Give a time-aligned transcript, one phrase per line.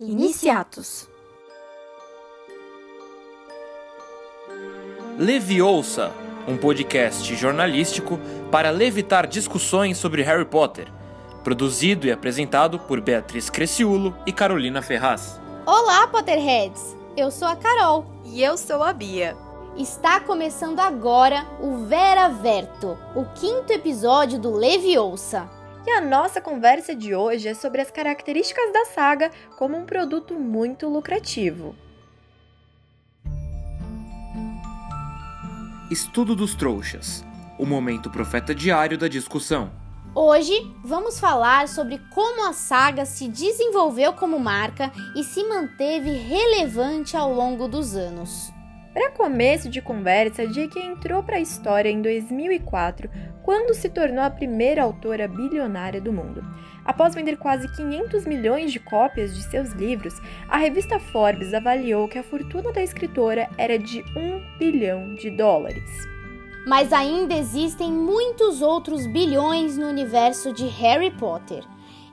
[0.00, 1.08] Iniciatos.
[5.18, 6.10] Leviosa,
[6.48, 8.18] um podcast jornalístico
[8.50, 10.88] para levitar discussões sobre Harry Potter,
[11.44, 15.40] produzido e apresentado por Beatriz Cresciulo e Carolina Ferraz.
[15.66, 16.96] Olá, Potterheads!
[17.16, 18.06] Eu sou a Carol.
[18.24, 19.36] E eu sou a Bia.
[19.76, 25.48] Está começando agora o Vera Verto, o quinto episódio do Leviosa.
[25.86, 30.34] E a nossa conversa de hoje é sobre as características da saga como um produto
[30.34, 31.74] muito lucrativo.
[35.90, 37.24] Estudo dos Trouxas
[37.62, 39.70] o momento profeta diário da discussão.
[40.14, 40.52] Hoje
[40.84, 47.32] vamos falar sobre como a saga se desenvolveu como marca e se manteve relevante ao
[47.32, 48.52] longo dos anos.
[48.92, 50.84] Para começo de conversa, J.K.
[50.84, 53.08] entrou para a história em 2004,
[53.42, 56.44] quando se tornou a primeira autora bilionária do mundo.
[56.84, 62.18] Após vender quase 500 milhões de cópias de seus livros, a revista Forbes avaliou que
[62.18, 65.90] a fortuna da escritora era de 1 bilhão de dólares.
[66.66, 71.64] Mas ainda existem muitos outros bilhões no universo de Harry Potter.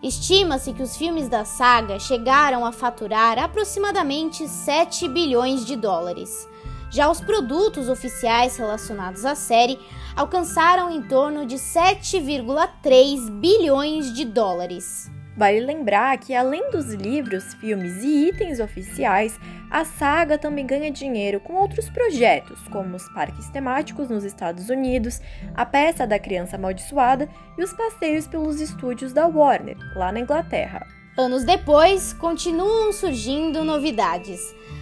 [0.02, 6.48] Estima-se que os filmes da saga chegaram a faturar aproximadamente 7 bilhões de dólares.
[6.90, 9.80] Já os produtos oficiais relacionados à série
[10.16, 15.10] alcançaram em torno de 7,3 bilhões de dólares.
[15.38, 19.40] Vale lembrar que, além dos livros, filmes e itens oficiais,
[19.72, 25.22] a saga também ganha dinheiro com outros projetos, como os parques temáticos nos Estados Unidos,
[25.56, 30.86] a peça da criança amaldiçoada e os passeios pelos estúdios da Warner, lá na Inglaterra.
[31.18, 34.42] Anos depois, continuam surgindo novidades.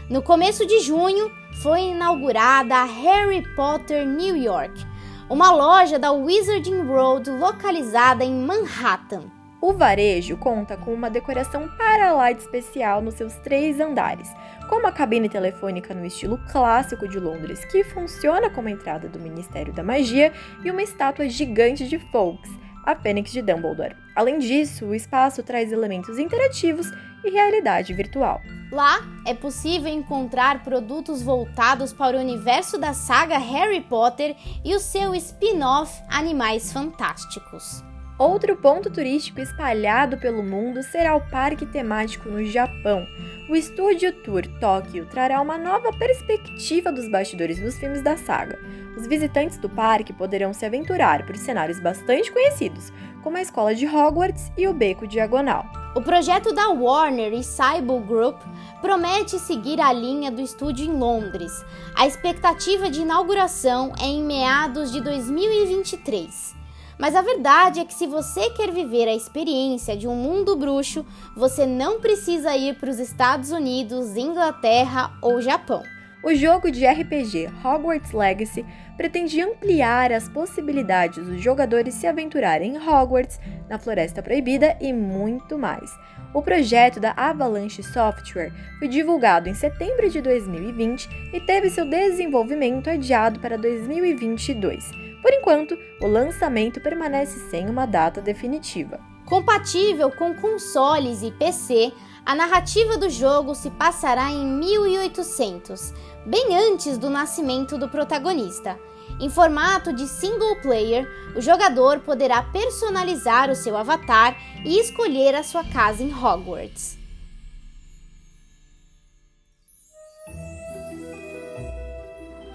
[0.09, 1.29] No começo de junho,
[1.61, 4.85] foi inaugurada a Harry Potter New York,
[5.29, 9.25] uma loja da Wizarding World localizada em Manhattan.
[9.59, 14.33] O varejo conta com uma decoração para lá de especial nos seus três andares,
[14.69, 19.73] como a cabine telefônica no estilo clássico de Londres, que funciona como entrada do Ministério
[19.73, 20.31] da Magia,
[20.63, 22.51] e uma estátua gigante de Fawkes,
[22.87, 23.97] a Fênix de Dumbledore.
[24.15, 26.89] Além disso, o espaço traz elementos interativos
[27.21, 28.41] e realidade virtual.
[28.71, 34.79] Lá é possível encontrar produtos voltados para o universo da saga Harry Potter e o
[34.79, 37.83] seu spin-off Animais Fantásticos.
[38.17, 43.05] Outro ponto turístico espalhado pelo mundo será o parque temático no Japão.
[43.49, 48.59] O Studio Tour Tóquio trará uma nova perspectiva dos bastidores dos filmes da saga.
[48.97, 52.91] Os visitantes do parque poderão se aventurar por cenários bastante conhecidos,
[53.23, 55.65] como a escola de Hogwarts e o Beco Diagonal.
[55.95, 58.41] O projeto da Warner e Cyber Group
[58.81, 61.53] promete seguir a linha do estúdio em Londres.
[61.95, 66.56] A expectativa de inauguração é em meados de 2023.
[66.97, 71.05] Mas a verdade é que se você quer viver a experiência de um mundo bruxo,
[71.35, 75.83] você não precisa ir para os Estados Unidos, Inglaterra ou Japão.
[76.23, 78.65] O jogo de RPG Hogwarts Legacy
[78.97, 85.57] pretende ampliar as possibilidades dos jogadores se aventurarem em Hogwarts, na Floresta Proibida e muito
[85.57, 85.91] mais.
[86.33, 92.89] O projeto da Avalanche Software foi divulgado em setembro de 2020 e teve seu desenvolvimento
[92.89, 95.06] adiado para 2022.
[95.27, 98.97] Por enquanto, o lançamento permanece sem uma data definitiva.
[99.25, 101.91] Compatível com consoles e PC,
[102.25, 105.93] a narrativa do jogo se passará em 1800,
[106.25, 108.79] bem antes do nascimento do protagonista.
[109.19, 111.05] Em formato de single player,
[111.35, 114.33] o jogador poderá personalizar o seu avatar
[114.63, 116.97] e escolher a sua casa em Hogwarts.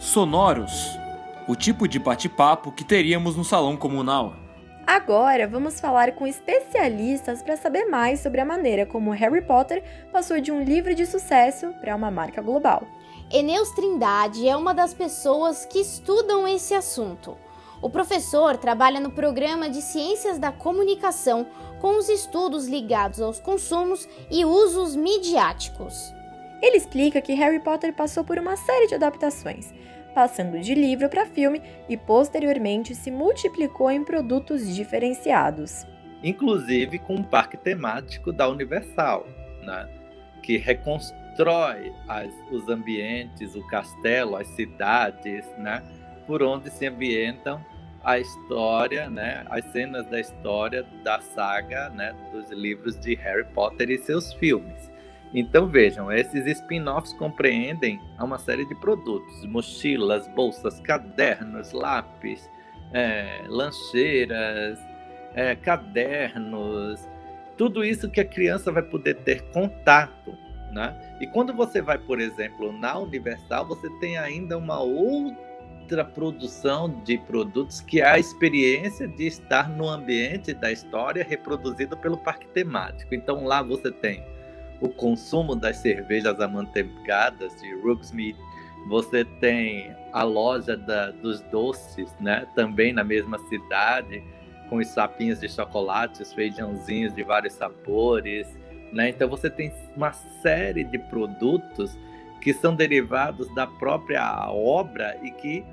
[0.00, 1.02] Sonoros
[1.53, 4.35] o tipo de bate-papo que teríamos no salão comunal.
[4.87, 10.41] Agora vamos falar com especialistas para saber mais sobre a maneira como Harry Potter passou
[10.41, 12.87] de um livro de sucesso para uma marca global.
[13.31, 17.37] Eneus Trindade é uma das pessoas que estudam esse assunto.
[17.83, 21.47] O professor trabalha no programa de Ciências da Comunicação
[21.83, 26.15] com os estudos ligados aos consumos e usos midiáticos.
[26.63, 29.71] Ele explica que Harry Potter passou por uma série de adaptações,
[30.12, 35.86] passando de livro para filme e posteriormente se multiplicou em produtos diferenciados.
[36.22, 39.26] Inclusive com um parque temático da Universal,
[39.62, 39.88] né?
[40.42, 45.82] que reconstrói as, os ambientes, o castelo, as cidades, né?
[46.26, 47.64] por onde se ambientam
[48.04, 53.91] a história, né, as cenas da história da saga, né, dos livros de Harry Potter
[53.91, 54.91] e seus filmes.
[55.34, 62.51] Então vejam, esses spin-offs compreendem uma série de produtos: mochilas, bolsas, cadernos, lápis,
[62.93, 64.79] é, lancheiras,
[65.34, 67.09] é, cadernos,
[67.57, 70.37] tudo isso que a criança vai poder ter contato,
[70.73, 71.17] né?
[71.21, 77.19] E quando você vai, por exemplo, na Universal, você tem ainda uma outra produção de
[77.19, 83.15] produtos que é a experiência de estar no ambiente da história reproduzido pelo parque temático.
[83.15, 84.23] Então lá você tem
[84.83, 88.37] o consumo das cervejas amanteigadas de Rooksmead,
[88.89, 92.47] você tem a loja da, dos doces, né?
[92.57, 94.23] Também na mesma cidade
[94.69, 98.49] com os sapinhos de chocolate, os feijãozinhos de vários sabores,
[98.93, 99.11] né?
[99.11, 101.97] Então você tem uma série de produtos
[102.41, 105.65] que são derivados da própria obra e que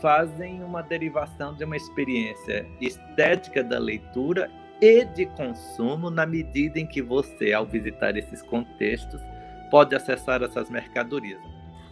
[0.00, 4.48] fazem uma derivação de uma experiência estética da leitura
[4.80, 9.20] e de consumo na medida em que você, ao visitar esses contextos,
[9.70, 11.40] pode acessar essas mercadorias.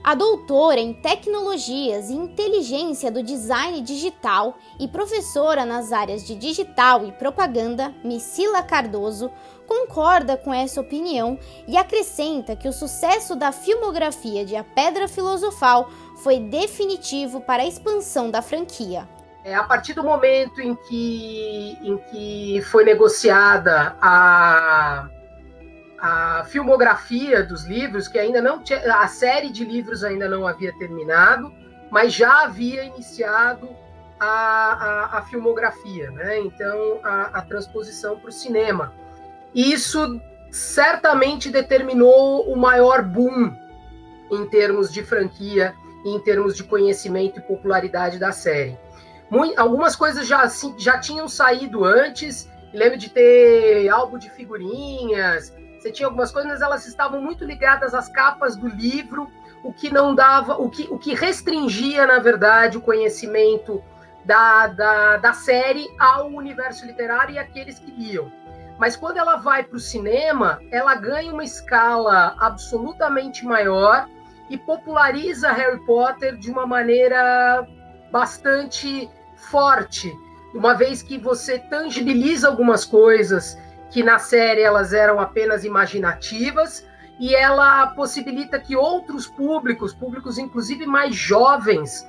[0.07, 7.05] A doutora em Tecnologias e Inteligência do Design Digital e professora nas áreas de Digital
[7.05, 9.33] e Propaganda, Missila Cardoso,
[9.67, 11.37] concorda com essa opinião
[11.67, 15.91] e acrescenta que o sucesso da filmografia de A Pedra Filosofal
[16.23, 19.09] foi definitivo para a expansão da franquia.
[19.47, 25.09] É, a partir do momento em que, em que foi negociada a
[25.99, 30.77] a filmografia dos livros, que ainda não tinha, a série de livros ainda não havia
[30.79, 31.51] terminado,
[31.91, 33.69] mas já havia iniciado
[34.21, 36.39] a, a, a filmografia, né?
[36.41, 38.93] Então a, a transposição para o cinema.
[39.55, 40.21] Isso
[40.51, 43.57] certamente determinou o maior boom
[44.31, 45.73] em termos de franquia,
[46.05, 48.77] em termos de conhecimento e popularidade da série.
[49.31, 52.51] Muito, algumas coisas já, assim, já tinham saído antes.
[52.73, 57.95] Lembro de ter álbum de figurinhas, você tinha algumas coisas, mas elas estavam muito ligadas
[57.95, 59.31] às capas do livro,
[59.63, 63.83] o que não dava, o que, o que restringia, na verdade, o conhecimento
[64.25, 68.31] da, da, da série ao universo literário e aqueles que liam.
[68.79, 74.09] Mas quando ela vai para o cinema, ela ganha uma escala absolutamente maior
[74.51, 77.67] e populariza Harry Potter de uma maneira
[78.11, 80.13] bastante forte,
[80.55, 83.59] uma vez que você tangibiliza algumas coisas
[83.91, 86.87] que na série elas eram apenas imaginativas,
[87.19, 92.07] e ela possibilita que outros públicos, públicos inclusive mais jovens,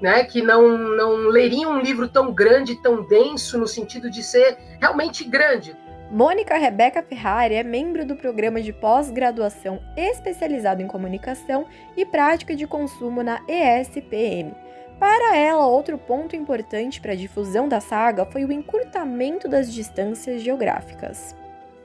[0.00, 4.58] né, que não, não leriam um livro tão grande, tão denso, no sentido de ser
[4.80, 5.76] realmente grande.
[6.10, 12.66] Mônica Rebeca Ferrari é membro do programa de pós-graduação especializado em comunicação e prática de
[12.66, 14.52] consumo na ESPM.
[15.00, 20.42] Para ela, outro ponto importante para a difusão da saga foi o encurtamento das distâncias
[20.42, 21.34] geográficas.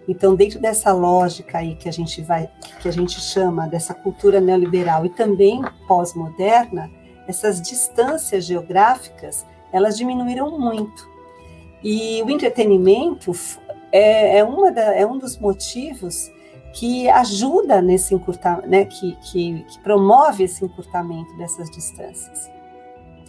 [0.05, 2.49] Então, dentro dessa lógica aí que a gente vai,
[2.81, 6.91] que a gente chama dessa cultura neoliberal e também pós-moderna,
[7.25, 11.09] essas distâncias geográficas elas diminuíram muito.
[11.81, 13.31] E o entretenimento
[13.93, 16.29] é, é, uma da, é um dos motivos
[16.73, 22.53] que ajuda nesse encurtamento, né, que, que, que promove esse encurtamento dessas distâncias.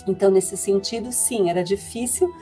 [0.06, 2.32] Então, nesse sentido, sim, era difícil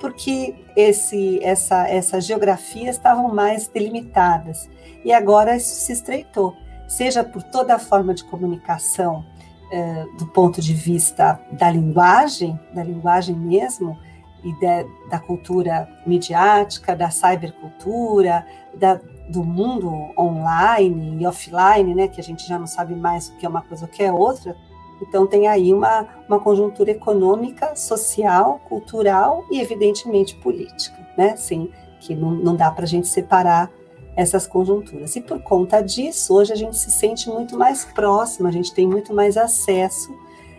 [0.00, 4.68] porque esse, essa, essas geografias estavam mais delimitadas.
[5.04, 6.56] E agora isso se estreitou,
[6.88, 9.24] seja por toda a forma de comunicação,
[9.70, 13.96] eh, do ponto de vista da linguagem, da linguagem mesmo,
[14.42, 18.44] e de, da cultura midiática, da cybercultura,
[18.74, 19.88] da, do mundo
[20.18, 23.62] online e offline, né, que a gente já não sabe mais o que é uma
[23.62, 24.56] coisa ou o que é outra,
[25.02, 31.36] então, tem aí uma, uma conjuntura econômica, social, cultural e, evidentemente, política, né?
[31.36, 33.70] Sim, que não, não dá para a gente separar
[34.16, 35.16] essas conjunturas.
[35.16, 38.86] E por conta disso, hoje a gente se sente muito mais próximo, a gente tem
[38.86, 40.14] muito mais acesso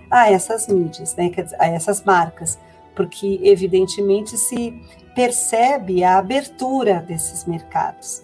[0.09, 1.31] a essas mídias, né?
[1.59, 2.59] a essas marcas,
[2.95, 4.73] porque, evidentemente, se
[5.15, 8.23] percebe a abertura desses mercados.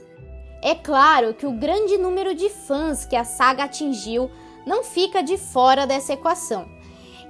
[0.62, 4.30] É claro que o grande número de fãs que a saga atingiu
[4.70, 6.70] não fica de fora dessa equação.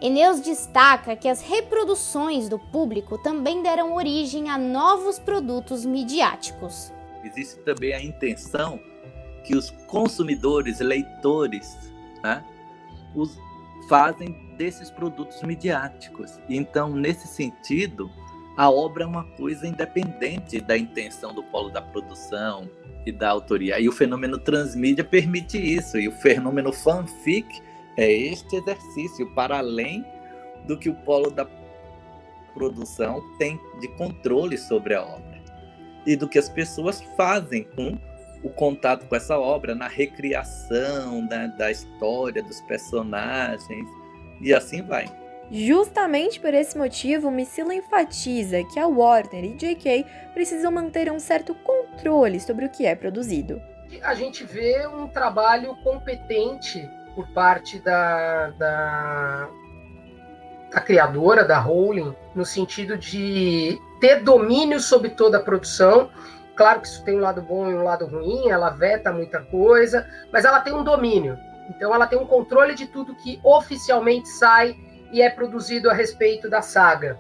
[0.02, 6.92] Eneus destaca que as reproduções do público também deram origem a novos produtos midiáticos.
[7.24, 8.78] Existe também a intenção
[9.46, 11.78] que os consumidores, leitores,
[12.22, 12.44] né,
[13.16, 13.38] os
[13.88, 16.40] fazem desses produtos midiáticos.
[16.50, 18.12] Então, nesse sentido,
[18.60, 22.70] a obra é uma coisa independente da intenção do polo da produção,
[23.06, 23.80] e da autoria.
[23.80, 25.98] E o fenômeno transmídia permite isso.
[25.98, 27.48] E o fenômeno fanfic
[27.98, 30.06] é este exercício para além
[30.66, 31.48] do que o polo da
[32.54, 35.40] produção tem de controle sobre a obra
[36.06, 37.98] e do que as pessoas fazem com
[38.44, 43.88] o contato com essa obra na recriação da, da história dos personagens
[44.42, 45.19] e assim vai.
[45.52, 50.06] Justamente por esse motivo, Missila enfatiza que a Warner e J.K.
[50.34, 53.60] precisam manter um certo controle sobre o que é produzido.
[54.04, 59.50] A gente vê um trabalho competente por parte da, da,
[60.72, 66.12] da criadora, da Rowling, no sentido de ter domínio sobre toda a produção.
[66.56, 70.08] Claro que isso tem um lado bom e um lado ruim, ela veta muita coisa,
[70.32, 71.36] mas ela tem um domínio.
[71.70, 74.76] Então ela tem um controle de tudo que oficialmente sai
[75.12, 77.20] e é produzido a respeito da saga.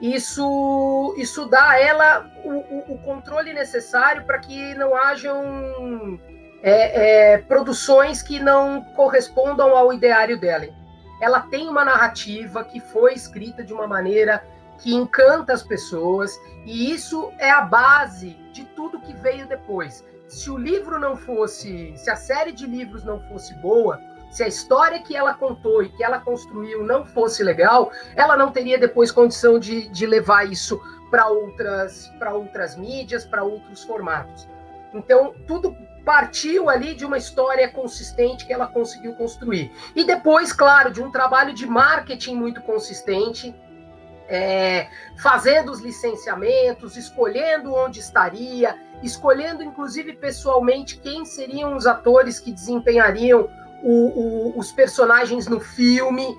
[0.00, 6.20] Isso, isso dá a ela o, o, controle necessário para que não hajam
[6.62, 10.66] é, é, produções que não correspondam ao ideário dela.
[11.20, 14.44] Ela tem uma narrativa que foi escrita de uma maneira
[14.78, 20.04] que encanta as pessoas, e isso é a base de tudo que veio depois.
[20.26, 24.00] Se o livro não fosse, se a série de livros não fosse boa,
[24.34, 28.50] se a história que ela contou e que ela construiu não fosse legal, ela não
[28.50, 34.48] teria depois condição de, de levar isso para outras, outras mídias, para outros formatos.
[34.92, 39.70] Então, tudo partiu ali de uma história consistente que ela conseguiu construir.
[39.94, 43.54] E depois, claro, de um trabalho de marketing muito consistente,
[44.28, 52.50] é, fazendo os licenciamentos, escolhendo onde estaria, escolhendo inclusive pessoalmente quem seriam os atores que
[52.50, 53.48] desempenhariam
[53.84, 56.36] o, o, os personagens no filme.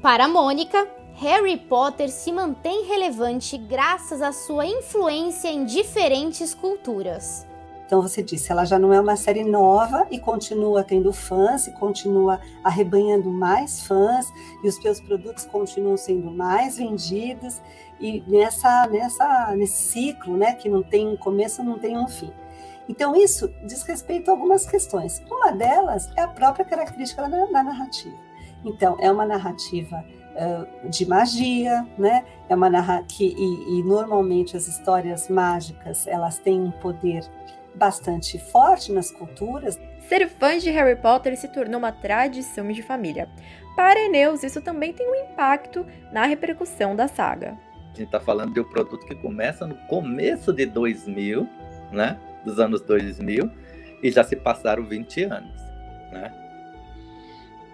[0.00, 7.46] Para Mônica, Harry Potter se mantém relevante graças à sua influência em diferentes culturas.
[7.84, 11.72] Então você disse, ela já não é uma série nova e continua tendo fãs e
[11.72, 14.30] continua arrebanhando mais fãs
[14.62, 17.62] e os seus produtos continuam sendo mais vendidos
[17.98, 22.30] e nessa nessa nesse ciclo, né, que não tem um começo, não tem um fim.
[22.88, 25.22] Então, isso diz respeito a algumas questões.
[25.30, 28.16] Uma delas é a própria característica da, da narrativa.
[28.64, 30.04] Então, é uma narrativa
[30.34, 32.24] uh, de magia, né?
[32.48, 37.28] É uma narrativa e, e normalmente as histórias mágicas elas têm um poder
[37.74, 39.78] bastante forte nas culturas.
[40.08, 43.28] Ser fã de Harry Potter se tornou uma tradição de família.
[43.76, 47.56] Para Eneus, isso também tem um impacto na repercussão da saga.
[47.84, 51.48] A gente está falando de um produto que começa no começo de 2000,
[51.92, 52.18] né?
[52.48, 53.50] Dos anos 2000
[54.02, 55.60] e já se passaram 20 anos,
[56.12, 56.32] né?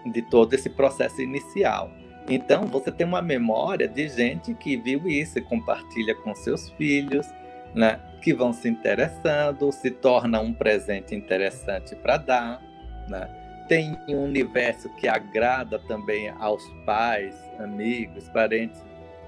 [0.07, 1.91] De todo esse processo inicial.
[2.29, 7.27] Então, você tem uma memória de gente que viu isso e compartilha com seus filhos,
[7.75, 8.01] né?
[8.23, 12.63] Que vão se interessando, se torna um presente interessante para dar,
[13.09, 13.29] né?
[13.69, 18.83] Tem um universo que agrada também aos pais, amigos, parentes,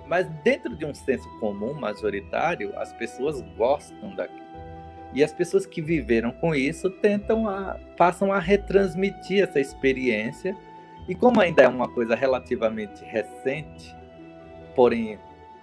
[0.06, 4.45] mas dentro de um senso comum majoritário, as pessoas gostam daquilo.
[5.16, 10.54] E as pessoas que viveram com isso tentam a, passam a retransmitir essa experiência.
[11.08, 13.96] E como ainda é uma coisa relativamente recente,
[14.74, 15.18] porém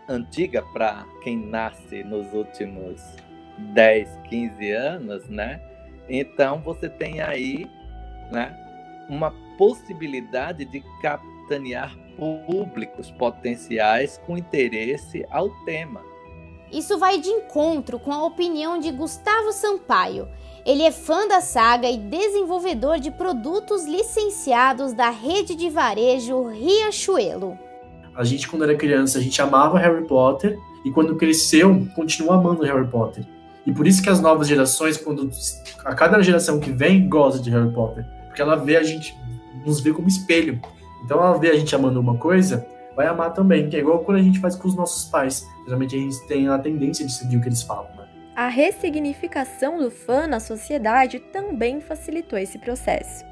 [0.09, 3.15] antiga para quem nasce nos últimos
[3.75, 5.61] 10, 15 anos, né?
[6.09, 7.69] Então você tem aí,
[8.31, 8.57] né,
[9.07, 16.12] uma possibilidade de capitanear públicos potenciais com interesse ao tema.
[16.73, 20.27] Isso vai de encontro com a opinião de Gustavo Sampaio.
[20.65, 27.55] Ele é fã da saga e desenvolvedor de produtos licenciados da rede de varejo Riachuelo.
[28.15, 32.63] A gente, quando era criança, a gente amava Harry Potter e quando cresceu, continua amando
[32.63, 33.23] Harry Potter.
[33.67, 35.29] E por isso que as novas gerações, quando
[35.85, 39.15] a cada geração que vem, gosta de Harry Potter, porque ela vê a gente,
[39.63, 40.59] nos vê como espelho.
[41.05, 42.65] Então ela vê a gente amando uma coisa,
[42.95, 45.47] vai amar também, que é igual quando a gente faz com os nossos pais.
[45.65, 48.07] Geralmente a gente tem a tendência de seguir o que eles falam, né?
[48.35, 53.23] A ressignificação do fã na sociedade também facilitou esse processo.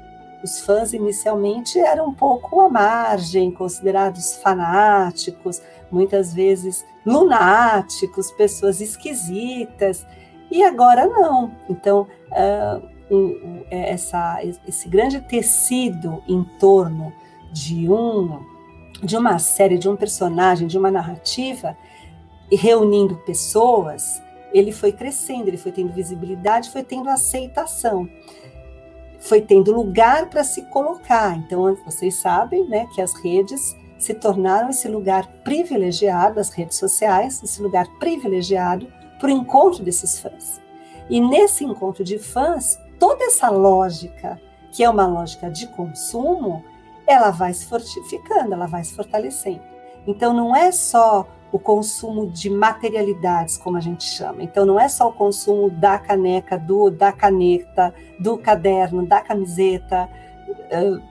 [0.44, 10.06] Os fãs inicialmente eram um pouco à margem, considerados fanáticos, muitas vezes lunáticos, pessoas esquisitas,
[10.50, 11.50] e agora não.
[11.68, 17.12] Então, uh, um, essa, esse grande tecido em torno
[17.52, 18.51] de um
[19.02, 21.76] de uma série, de um personagem, de uma narrativa,
[22.50, 28.08] e reunindo pessoas, ele foi crescendo, ele foi tendo visibilidade, foi tendo aceitação,
[29.18, 31.36] foi tendo lugar para se colocar.
[31.38, 37.42] Então, vocês sabem né, que as redes se tornaram esse lugar privilegiado, as redes sociais,
[37.42, 38.86] esse lugar privilegiado
[39.18, 40.60] para o encontro desses fãs.
[41.08, 44.40] E nesse encontro de fãs, toda essa lógica,
[44.72, 46.64] que é uma lógica de consumo,
[47.06, 49.62] ela vai se fortificando, ela vai se fortalecendo.
[50.06, 54.42] Então não é só o consumo de materialidades, como a gente chama.
[54.42, 60.08] Então não é só o consumo da caneca, do da caneta, do caderno, da camiseta,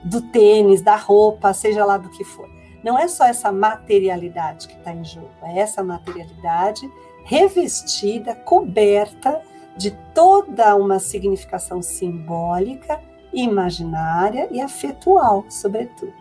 [0.04, 2.50] do tênis, da roupa, seja lá do que for.
[2.82, 6.90] Não é só essa materialidade que está em jogo, é essa materialidade
[7.24, 9.40] revestida, coberta
[9.76, 13.00] de toda uma significação simbólica,
[13.32, 16.12] imaginária e afetual, sobretudo.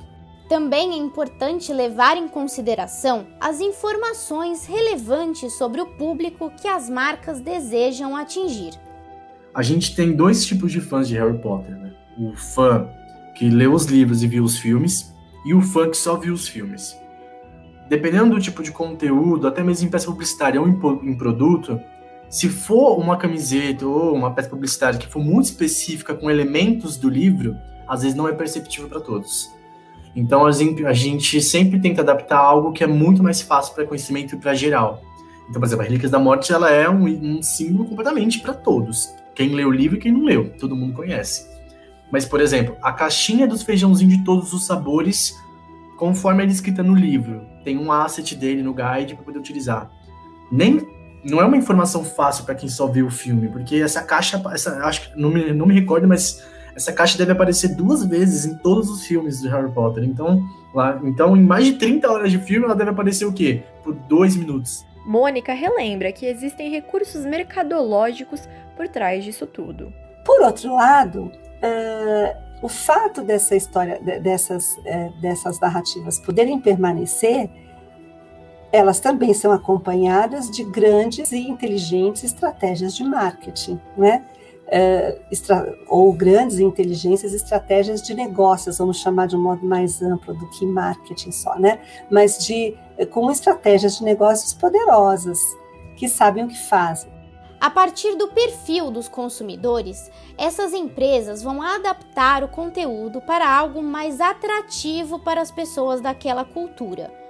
[0.48, 7.40] Também é importante levar em consideração as informações relevantes sobre o público que as marcas
[7.40, 8.74] desejam atingir.
[9.54, 11.94] A gente tem dois tipos de fãs de Harry Potter, né?
[12.18, 12.90] O fã
[13.36, 15.14] que leu os livros e viu os filmes,
[15.46, 16.96] e o fã que só viu os filmes.
[17.90, 21.80] Dependendo do tipo de conteúdo, até mesmo em peça publicitária ou em, produto,
[22.32, 27.10] se for uma camiseta ou uma peça publicitária que for muito específica com elementos do
[27.10, 29.52] livro, às vezes não é perceptível para todos.
[30.16, 30.52] Então a
[30.94, 35.02] gente, sempre tenta adaptar algo que é muito mais fácil para conhecimento e para geral.
[35.50, 39.14] Então, por exemplo, a Relíquias da Morte ela é um, um símbolo completamente para todos.
[39.36, 41.46] Quem leu o livro e quem não leu, todo mundo conhece.
[42.10, 45.36] Mas, por exemplo, a caixinha dos feijãozinhos de todos os sabores,
[45.98, 49.92] conforme é descrita no livro, tem um asset dele no guide para poder utilizar.
[50.50, 54.42] Nem não é uma informação fácil para quem só viu o filme, porque essa caixa,
[54.54, 56.44] essa, acho que não me, não me recordo, mas
[56.76, 60.04] essa caixa deve aparecer duas vezes em todos os filmes do Harry Potter.
[60.04, 63.64] Então, lá, então em mais de 30 horas de filme, ela deve aparecer o quê?
[63.84, 64.86] Por dois minutos.
[65.06, 69.92] Mônica relembra que existem recursos mercadológicos por trás disso tudo.
[70.24, 77.50] Por outro lado, uh, o fato dessa história, dessas, uh, dessas narrativas poderem permanecer,
[78.72, 84.26] elas também são acompanhadas de grandes e inteligentes estratégias de marketing, né?
[84.72, 90.50] uh, ou grandes inteligências, estratégias de negócios, vamos chamar de um modo mais amplo do
[90.52, 91.82] que marketing só, né?
[92.10, 95.40] Mas de eh, com estratégias de negócios poderosas
[95.98, 97.12] que sabem o que fazem.
[97.60, 104.20] A partir do perfil dos consumidores, essas empresas vão adaptar o conteúdo para algo mais
[104.20, 107.21] atrativo para as pessoas daquela cultura.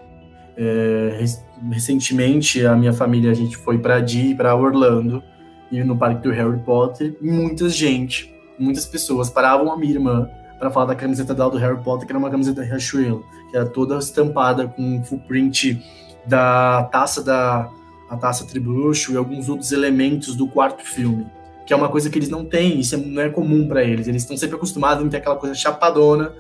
[0.58, 1.26] É,
[1.70, 5.24] recentemente, a minha família a gente foi para Di, para Orlando,
[5.72, 10.30] e no parque do Harry Potter, muita gente, muitas pessoas paravam a minha irmã
[10.60, 13.66] para falar da camiseta dela do Harry Potter, que era uma camiseta Riachuelo, que era
[13.66, 15.82] toda estampada com um full print
[16.28, 17.70] da taça da
[18.12, 21.26] a taça Tribucho e alguns outros elementos do quarto filme,
[21.66, 24.06] que é uma coisa que eles não têm, isso não é comum para eles.
[24.06, 26.34] Eles estão sempre acostumados em ter aquela coisa chapadona,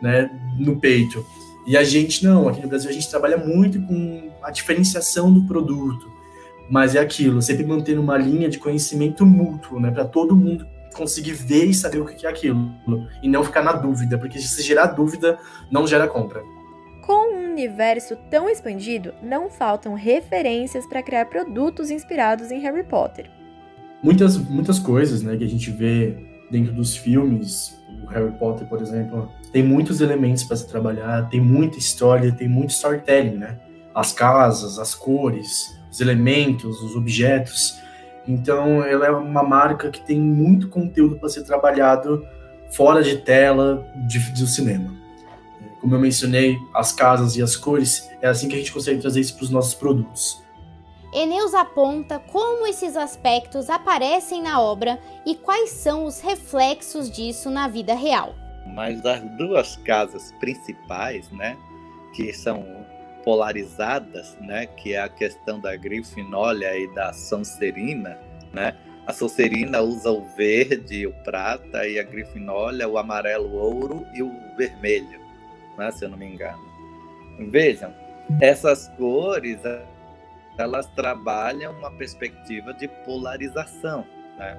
[0.00, 1.26] né, no peito.
[1.66, 5.44] E a gente não, aqui no Brasil a gente trabalha muito com a diferenciação do
[5.44, 6.16] produto
[6.68, 11.32] mas é aquilo, sempre mantendo uma linha de conhecimento mútuo, né, para todo mundo conseguir
[11.32, 12.72] ver e saber o que é aquilo
[13.22, 15.38] e não ficar na dúvida, porque se gerar dúvida,
[15.70, 16.42] não gera compra.
[17.04, 23.30] Com um universo tão expandido, não faltam referências para criar produtos inspirados em Harry Potter.
[24.02, 26.16] Muitas, muitas coisas né, que a gente vê
[26.50, 31.40] dentro dos filmes, o Harry Potter, por exemplo, tem muitos elementos para se trabalhar, tem
[31.40, 33.58] muita história, tem muito storytelling, né?
[33.94, 37.78] As casas, as cores, os elementos, os objetos.
[38.28, 42.24] Então, ela é uma marca que tem muito conteúdo para ser trabalhado
[42.70, 44.94] fora de tela de, cinema.
[45.80, 49.20] Como eu mencionei, as casas e as cores, é assim que a gente consegue trazer
[49.20, 50.42] isso para os nossos produtos.
[51.16, 57.66] Eneus aponta como esses aspectos aparecem na obra e quais são os reflexos disso na
[57.68, 58.34] vida real.
[58.66, 61.56] Mas as duas casas principais, né,
[62.12, 62.84] que são
[63.24, 68.18] polarizadas, né, que é a questão da Grifinólia e da Sonserina,
[68.52, 68.76] né?
[69.06, 74.30] A Sonserina usa o verde, o prata e a Grifinólia o amarelo ouro e o
[74.54, 75.18] vermelho,
[75.78, 76.62] né, se eu não me engano.
[77.38, 77.94] Vejam,
[78.38, 79.64] essas cores
[80.58, 84.06] elas trabalham uma perspectiva de polarização,
[84.38, 84.58] né?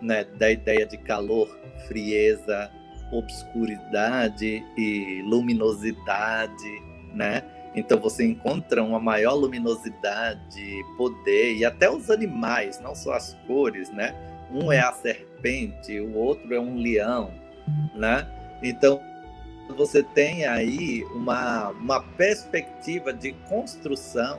[0.00, 0.24] né?
[0.24, 1.48] Da ideia de calor,
[1.86, 2.70] frieza,
[3.10, 6.82] obscuridade e luminosidade,
[7.12, 7.42] né?
[7.74, 13.90] Então você encontra uma maior luminosidade, poder e até os animais, não só as cores,
[13.90, 14.14] né?
[14.50, 17.32] Um é a serpente, o outro é um leão,
[17.94, 18.28] né?
[18.62, 19.00] Então
[19.76, 24.38] você tem aí uma, uma perspectiva de construção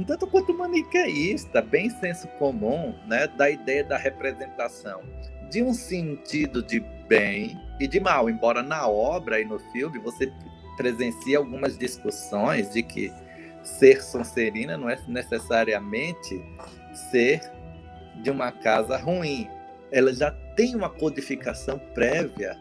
[0.00, 5.02] um tanto quanto maniqueísta, bem senso comum, né, da ideia da representação
[5.50, 10.32] de um sentido de bem e de mal, embora na obra e no filme você
[10.76, 13.12] presencia algumas discussões de que
[13.62, 16.42] ser Sonserina não é necessariamente
[17.10, 17.40] ser
[18.22, 19.46] de uma casa ruim.
[19.92, 22.56] Ela já tem uma codificação prévia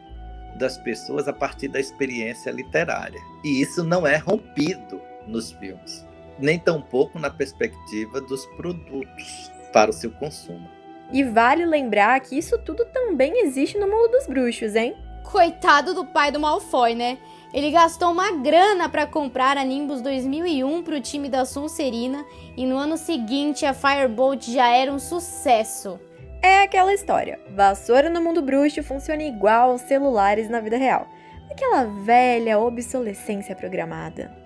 [0.58, 3.22] das pessoas a partir da experiência literária.
[3.46, 6.06] E isso não é rompido nos filmes,
[6.40, 10.68] nem tampouco na perspectiva dos produtos para o seu consumo.
[11.12, 14.96] E vale lembrar que isso tudo também existe no mundo dos bruxos, hein?
[15.24, 17.18] Coitado do pai do Malfoy, né?
[17.52, 22.24] Ele gastou uma grana para comprar a Nimbus 2001 para o time da Sonserina
[22.56, 26.00] e no ano seguinte a Firebolt já era um sucesso.
[26.44, 27.40] É aquela história.
[27.56, 31.08] Vassoura no mundo bruxo funciona igual aos celulares na vida real.
[31.50, 34.39] Aquela velha obsolescência programada.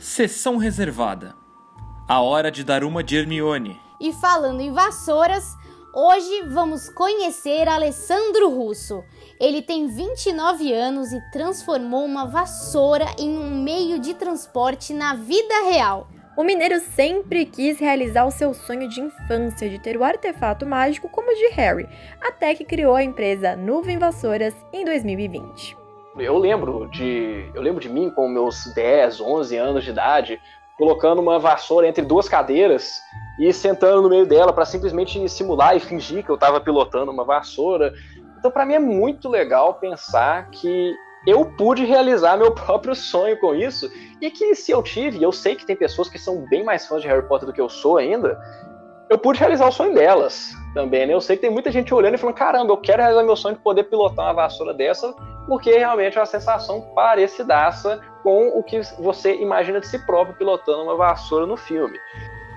[0.00, 1.36] Sessão reservada.
[2.08, 3.78] A hora de dar uma de Hermione.
[4.00, 5.54] E falando em vassouras,
[5.94, 9.04] hoje vamos conhecer Alessandro Russo.
[9.38, 15.70] Ele tem 29 anos e transformou uma vassoura em um meio de transporte na vida
[15.70, 16.08] real.
[16.34, 21.10] O mineiro sempre quis realizar o seu sonho de infância de ter o artefato mágico
[21.10, 21.86] como o de Harry,
[22.22, 25.79] até que criou a empresa Nuvem Vassouras em 2020.
[26.18, 30.40] Eu lembro de, eu lembro de mim com meus 10, 11 anos de idade,
[30.76, 33.00] colocando uma vassoura entre duas cadeiras
[33.38, 37.24] e sentando no meio dela para simplesmente simular e fingir que eu estava pilotando uma
[37.24, 37.92] vassoura.
[38.38, 40.94] Então, para mim é muito legal pensar que
[41.26, 43.88] eu pude realizar meu próprio sonho com isso
[44.20, 47.02] e que se eu tive, eu sei que tem pessoas que são bem mais fãs
[47.02, 48.38] de Harry Potter do que eu sou ainda,
[49.08, 51.14] eu pude realizar o sonho delas também, né?
[51.14, 53.56] Eu sei que tem muita gente olhando e falando, caramba, eu quero realizar meu sonho
[53.56, 55.14] de poder pilotar uma vassoura dessa,
[55.46, 60.82] porque realmente é uma sensação parecidaça com o que você imagina de si próprio pilotando
[60.82, 61.98] uma vassoura no filme.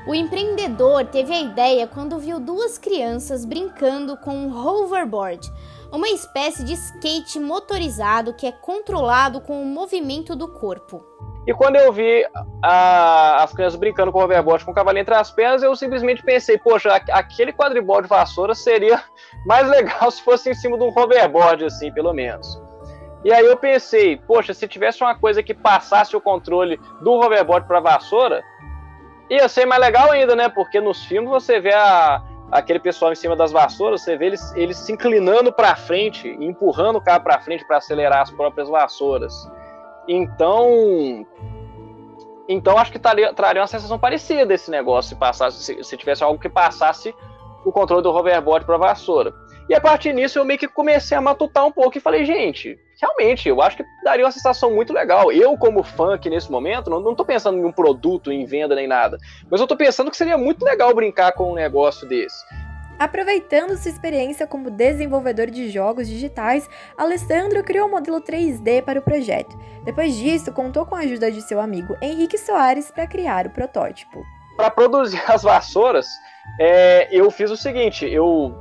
[0.06, 5.49] O empreendedor teve a ideia quando viu duas crianças brincando com um hoverboard,
[5.91, 11.06] uma espécie de skate motorizado que é controlado com o movimento do corpo.
[11.45, 12.25] E quando eu vi
[12.62, 16.23] a, as crianças brincando com o hoverboard com o cavalo entre as pernas, eu simplesmente
[16.23, 19.03] pensei, poxa, aquele quadribol de vassoura seria
[19.45, 22.62] mais legal se fosse em cima de um hoverboard, assim, pelo menos.
[23.25, 27.67] E aí eu pensei, poxa, se tivesse uma coisa que passasse o controle do hoverboard
[27.67, 28.43] para a vassoura,
[29.29, 30.49] ia ser mais legal ainda, né?
[30.49, 34.53] Porque nos filmes você vê a, aquele pessoal em cima das vassouras, você vê eles,
[34.56, 39.49] eles se inclinando para frente, empurrando o carro para frente para acelerar as próprias vassouras.
[40.08, 41.26] Então,
[42.48, 46.24] então acho que traria, traria uma sensação parecida esse negócio se passasse, se, se tivesse
[46.24, 47.16] algo que passasse
[47.66, 49.34] o controle do hoverboard para vassoura.
[49.70, 52.78] E a partir disso eu meio que comecei a matutar um pouco e falei, gente,
[53.02, 55.32] realmente, eu acho que daria uma sensação muito legal.
[55.32, 58.88] Eu, como fã aqui nesse momento, não, tô pensando em um produto, em venda nem
[58.88, 59.18] nada,
[59.50, 62.44] mas eu tô pensando que seria muito legal brincar com um negócio desse.
[63.04, 69.02] Aproveitando sua experiência como desenvolvedor de jogos digitais, Alessandro criou um modelo 3D para o
[69.02, 69.60] projeto.
[69.84, 74.24] Depois disso, contou com a ajuda de seu amigo Henrique Soares para criar o protótipo.
[74.56, 76.08] Para produzir as vassouras,
[76.58, 78.56] é, eu fiz o seguinte: eu,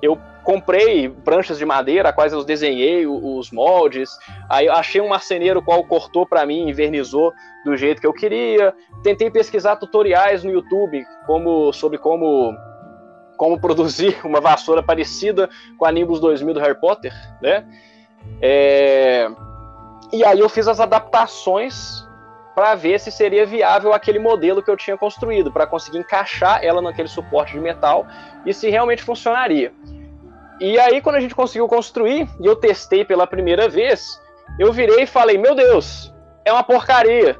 [0.00, 4.08] eu comprei pranchas de madeira, quais eu desenhei os moldes.
[4.48, 7.32] Aí achei um marceneiro qual cortou para mim, invernizou
[7.64, 8.72] do jeito que eu queria.
[9.02, 12.54] Tentei pesquisar tutoriais no YouTube como sobre como
[13.40, 15.48] como produzir uma vassoura parecida
[15.78, 17.64] com a Nimbus 2000 do Harry Potter, né?
[18.42, 19.30] É...
[20.12, 22.06] E aí eu fiz as adaptações
[22.54, 26.82] para ver se seria viável aquele modelo que eu tinha construído, para conseguir encaixar ela
[26.82, 28.06] naquele suporte de metal
[28.44, 29.72] e se realmente funcionaria.
[30.60, 34.20] E aí, quando a gente conseguiu construir e eu testei pela primeira vez,
[34.58, 36.12] eu virei e falei: Meu Deus,
[36.44, 37.38] é uma porcaria.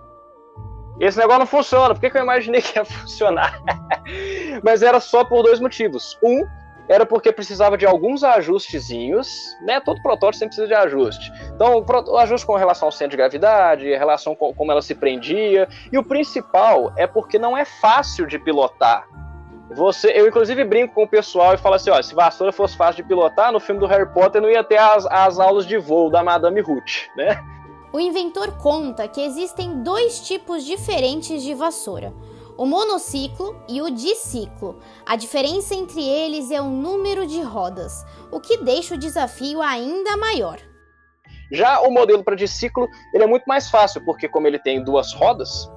[1.01, 1.95] Esse negócio não funciona.
[1.95, 3.59] Por que, que eu imaginei que ia funcionar?
[4.63, 6.19] Mas era só por dois motivos.
[6.23, 6.47] Um,
[6.91, 9.81] era porque precisava de alguns ajustezinhos, né?
[9.81, 11.33] Todo protótipo sempre precisa de ajuste.
[11.55, 14.95] Então, o ajuste com relação ao centro de gravidade, a relação com como ela se
[14.95, 19.07] prendia, e o principal é porque não é fácil de pilotar.
[19.71, 23.05] Você, eu inclusive brinco com o pessoal e falo assim, ó, se vassoura fosse fácil
[23.05, 26.11] de pilotar, no filme do Harry Potter não ia ter as, as aulas de voo
[26.11, 27.41] da Madame Ruth, né?
[27.93, 32.15] O inventor conta que existem dois tipos diferentes de vassoura:
[32.57, 34.79] o monociclo e o diciclo.
[35.05, 40.17] A diferença entre eles é o número de rodas, o que deixa o desafio ainda
[40.17, 40.59] maior.
[41.51, 45.13] Já o modelo para diciclo, ele é muito mais fácil, porque como ele tem duas
[45.13, 45.69] rodas,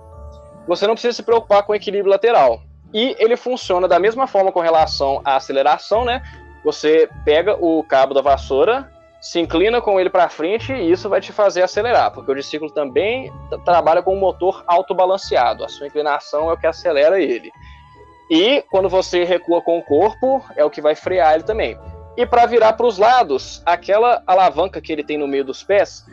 [0.68, 2.62] você não precisa se preocupar com o equilíbrio lateral.
[2.94, 6.22] E ele funciona da mesma forma com relação à aceleração, né?
[6.64, 8.93] Você pega o cabo da vassoura,
[9.24, 12.70] se inclina com ele para frente e isso vai te fazer acelerar, porque o discípulo
[12.70, 13.32] também
[13.64, 15.64] trabalha com um motor autobalanceado.
[15.64, 17.50] A sua inclinação é o que acelera ele.
[18.30, 21.80] E quando você recua com o corpo, é o que vai frear ele também.
[22.18, 26.06] E para virar para os lados, aquela alavanca que ele tem no meio dos pés,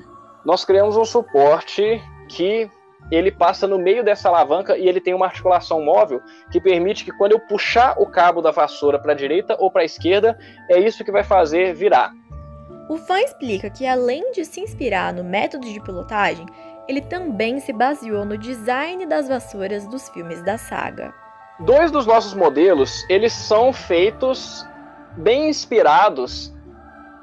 [0.47, 2.71] nós criamos um suporte que
[3.11, 6.21] ele passa no meio dessa alavanca e ele tem uma articulação móvel
[6.53, 9.83] que permite que quando eu puxar o cabo da vassoura para a direita ou para
[9.83, 12.13] a esquerda, é isso que vai fazer virar.
[12.91, 16.45] O fã explica que além de se inspirar no método de pilotagem,
[16.89, 21.15] ele também se baseou no design das vassouras dos filmes da saga.
[21.61, 24.67] Dois dos nossos modelos, eles são feitos
[25.17, 26.53] bem inspirados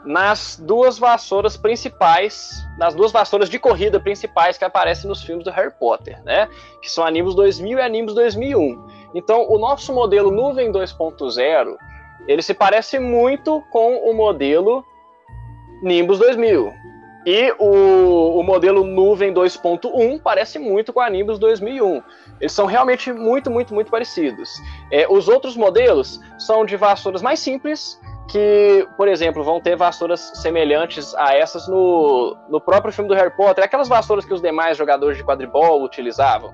[0.06, 5.51] nas duas vassouras principais, nas duas vassouras de corrida principais que aparecem nos filmes do
[5.51, 6.47] Harry Potter, né?
[6.82, 8.88] Que são Animus 2000 e Animus 2001.
[9.13, 11.75] Então, o nosso modelo nuvem 2.0,
[12.25, 14.86] ele se parece muito com o modelo
[15.81, 16.73] Nimbus 2000.
[17.25, 22.01] E o, o modelo nuvem 2.1 parece muito com a Nimbus 2001.
[22.39, 24.49] Eles são realmente muito, muito, muito parecidos.
[24.89, 30.21] É, os outros modelos são de vassouras mais simples, que, por exemplo, vão ter vassouras
[30.35, 34.77] semelhantes a essas no, no próprio filme do Harry Potter, aquelas vassouras que os demais
[34.77, 36.53] jogadores de quadribol utilizavam.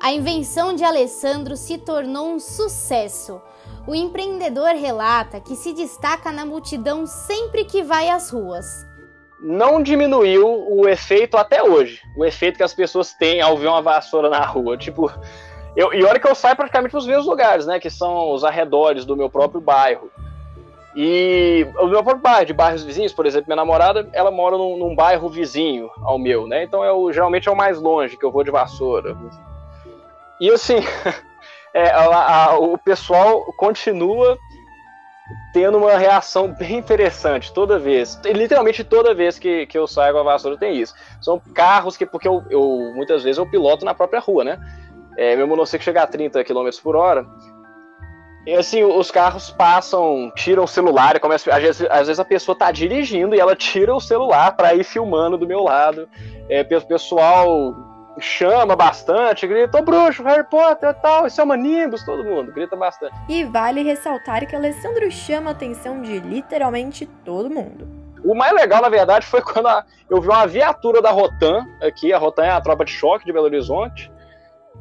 [0.00, 3.42] A invenção de Alessandro se tornou um sucesso.
[3.86, 8.86] O empreendedor relata que se destaca na multidão sempre que vai às ruas.
[9.40, 12.00] Não diminuiu o efeito até hoje.
[12.16, 14.76] O efeito que as pessoas têm ao ver uma vassoura na rua.
[14.76, 15.10] Tipo,
[15.76, 17.78] eu, e olha que eu saio praticamente nos mesmos lugares, né?
[17.78, 20.10] Que são os arredores do meu próprio bairro.
[20.96, 24.76] E o meu próprio bairro, de bairros vizinhos, por exemplo, minha namorada, ela mora num,
[24.76, 26.64] num bairro vizinho ao meu, né?
[26.64, 29.16] Então é o, geralmente é o mais longe que eu vou de vassoura.
[30.40, 30.78] E assim,
[31.78, 34.36] é, a, a, o pessoal continua
[35.52, 38.18] tendo uma reação bem interessante toda vez.
[38.24, 40.94] Literalmente toda vez que, que eu saio com a vassoura tem isso.
[41.20, 44.58] São carros que, porque eu, eu muitas vezes eu piloto na própria rua, né?
[45.16, 47.24] É, meu monociclo chega a 30 km por hora.
[48.46, 52.56] E assim, os carros passam, tiram o celular, começa, às, vezes, às vezes a pessoa
[52.56, 56.08] tá dirigindo e ela tira o celular para ir filmando do meu lado.
[56.48, 57.74] É, pessoal
[58.20, 62.52] chama bastante, grita, ô bruxo, Harry Potter e tal, isso é uma Nimbus, todo mundo
[62.52, 63.14] grita bastante.
[63.28, 67.88] E vale ressaltar que Alessandro chama a atenção de literalmente todo mundo.
[68.24, 72.12] O mais legal, na verdade, foi quando a, eu vi uma viatura da Rotan aqui,
[72.12, 74.10] a Rotan é a tropa de choque de Belo Horizonte,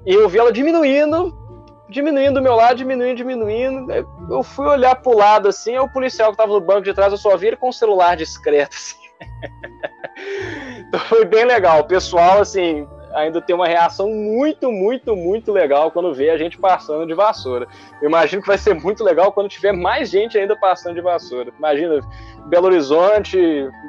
[0.06, 1.48] e eu vi ela diminuindo
[1.90, 3.92] diminuindo do meu lado, diminuindo, diminuindo.
[4.30, 7.18] Eu fui olhar pro lado assim, o policial que tava no banco de trás, eu
[7.18, 8.98] só vi ele com o celular discreto, assim.
[10.88, 11.80] então foi bem legal.
[11.80, 16.58] O pessoal, assim, ainda tem uma reação muito, muito, muito legal quando vê a gente
[16.58, 17.68] passando de vassoura.
[18.02, 21.52] Eu imagino que vai ser muito legal quando tiver mais gente ainda passando de vassoura.
[21.58, 22.00] Imagina,
[22.46, 23.38] Belo Horizonte,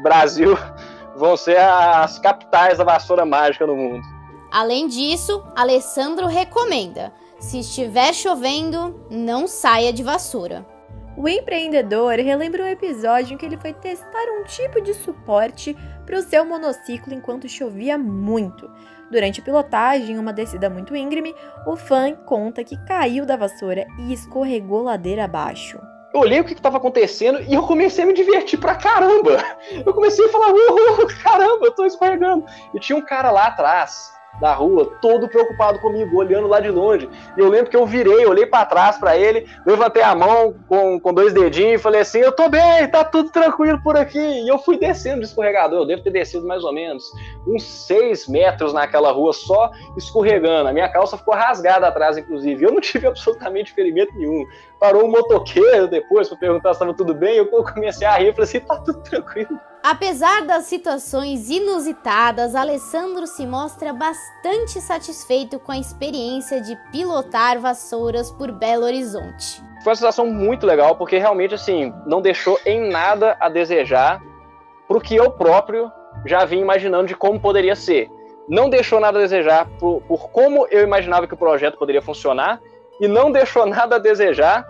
[0.02, 0.56] Brasil,
[1.16, 4.02] vão ser as capitais da vassoura mágica no mundo.
[4.50, 10.66] Além disso, Alessandro recomenda se estiver chovendo, não saia de vassoura.
[11.16, 15.76] O empreendedor relembra um episódio em que ele foi testar um tipo de suporte
[16.06, 18.70] para o seu monociclo enquanto chovia muito.
[19.10, 21.34] Durante a pilotagem, em uma descida muito íngreme,
[21.66, 25.78] o fã conta que caiu da vassoura e escorregou ladeira abaixo.
[26.12, 29.42] Eu olhei o que estava acontecendo e eu comecei a me divertir pra caramba.
[29.84, 32.44] Eu comecei a falar, uhul, caramba, eu tô escorregando.
[32.74, 37.08] E tinha um cara lá atrás, da rua, todo preocupado comigo, olhando lá de longe.
[37.36, 40.98] E eu lembro que eu virei, olhei para trás para ele, levantei a mão com,
[41.00, 44.18] com dois dedinhos e falei assim: Eu tô bem, tá tudo tranquilo por aqui.
[44.18, 47.04] E eu fui descendo de escorregador, eu devo ter descido mais ou menos
[47.46, 50.68] uns seis metros naquela rua só escorregando.
[50.68, 52.64] A minha calça ficou rasgada atrás, inclusive.
[52.64, 54.44] Eu não tive absolutamente ferimento nenhum.
[54.80, 57.36] Parou um motoqueiro depois para perguntar se estava tudo bem.
[57.36, 59.60] Eu comecei a rir e falei assim: Tá tudo tranquilo.
[59.82, 68.30] Apesar das situações inusitadas, Alessandro se mostra bastante satisfeito com a experiência de pilotar vassouras
[68.30, 69.62] por Belo Horizonte.
[69.82, 74.20] Foi uma sensação muito legal, porque realmente assim, não deixou em nada a desejar
[74.88, 75.90] pro que eu próprio
[76.26, 78.10] já vim imaginando de como poderia ser.
[78.48, 82.60] Não deixou nada a desejar por, por como eu imaginava que o projeto poderia funcionar,
[83.00, 84.66] e não deixou nada a desejar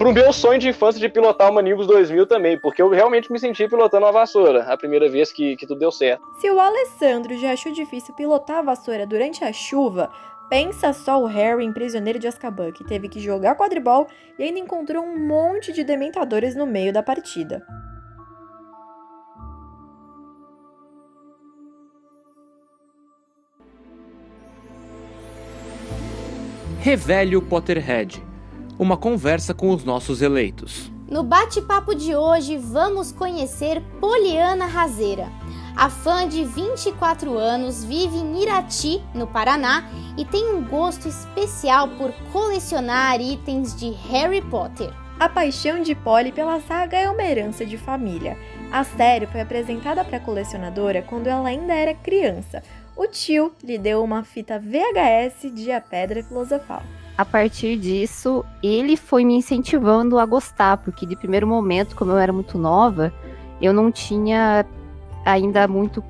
[0.00, 3.38] pro meu sonho de infância de pilotar uma Nimbus 2000 também, porque eu realmente me
[3.38, 6.22] senti pilotando uma vassoura a primeira vez que, que tudo deu certo.
[6.40, 10.10] Se o Alessandro já achou difícil pilotar a vassoura durante a chuva,
[10.48, 14.06] pensa só o Harry em Prisioneiro de Azkaban, que teve que jogar quadribol
[14.38, 17.62] e ainda encontrou um monte de dementadores no meio da partida.
[26.82, 28.24] Revele o Potterhead
[28.78, 30.90] uma conversa com os nossos eleitos.
[31.06, 35.28] No bate-papo de hoje, vamos conhecer Poliana Razeira.
[35.76, 41.86] A fã de 24 anos vive em Irati, no Paraná, e tem um gosto especial
[41.88, 44.90] por colecionar itens de Harry Potter.
[45.18, 48.38] A paixão de Polly pela saga é uma herança de família.
[48.72, 52.62] A série foi apresentada para a colecionadora quando ela ainda era criança.
[53.00, 56.82] O tio lhe deu uma fita VHS de A Pedra Filosofal
[57.16, 62.18] a partir disso, ele foi me incentivando a gostar, porque de primeiro momento, como eu
[62.18, 63.12] era muito nova,
[63.60, 64.64] eu não tinha
[65.26, 66.02] ainda muito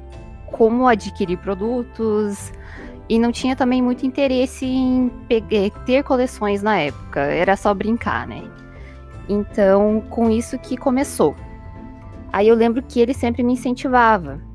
[0.53, 2.53] como adquirir produtos
[3.09, 8.27] e não tinha também muito interesse em eh, ter coleções na época, era só brincar,
[8.29, 8.45] né?
[9.29, 11.35] Então, com isso que começou.
[12.33, 14.50] Aí eu lembro que ele sempre me incentivava.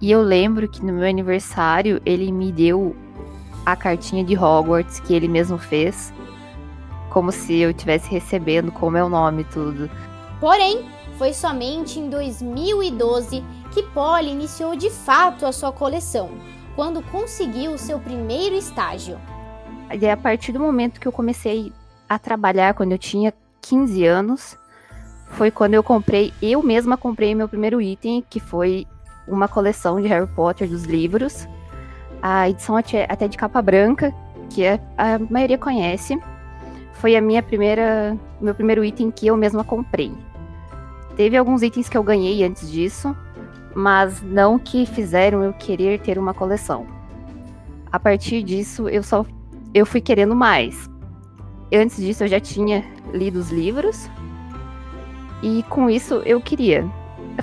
[0.00, 2.94] E eu lembro que no meu aniversário ele me deu
[3.66, 6.12] a cartinha de Hogwarts que ele mesmo fez,
[7.10, 9.90] como se eu estivesse recebendo com o meu nome e tudo.
[10.40, 16.30] Porém, foi somente em 2012 que Polly iniciou de fato a sua coleção,
[16.76, 19.18] quando conseguiu o seu primeiro estágio.
[20.00, 21.72] E a partir do momento que eu comecei
[22.08, 24.56] a trabalhar, quando eu tinha 15 anos,
[25.30, 28.86] foi quando eu comprei, eu mesma comprei meu primeiro item, que foi
[29.28, 31.46] uma coleção de Harry Potter dos livros,
[32.22, 34.12] a edição até de capa branca,
[34.50, 36.18] que a, a maioria conhece.
[36.94, 40.12] Foi a minha primeira, meu primeiro item que eu mesma comprei.
[41.16, 43.16] Teve alguns itens que eu ganhei antes disso,
[43.74, 46.86] mas não que fizeram eu querer ter uma coleção.
[47.90, 49.24] A partir disso, eu só
[49.72, 50.88] eu fui querendo mais.
[51.72, 54.10] Antes disso, eu já tinha lido os livros
[55.42, 56.88] e com isso eu queria.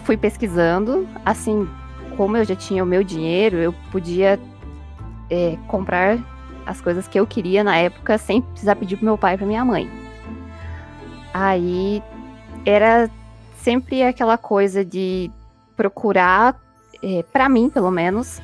[0.04, 1.68] Fui pesquisando, assim,
[2.16, 4.40] como eu já tinha o meu dinheiro, eu podia
[5.30, 6.20] é, comprar
[6.66, 9.48] as coisas que eu queria na época sem precisar pedir pro meu pai e pra
[9.48, 9.90] minha mãe.
[11.34, 12.02] Aí
[12.66, 13.10] era
[13.58, 15.32] sempre aquela coisa de
[15.76, 16.60] procurar,
[17.04, 18.42] é, para mim pelo menos,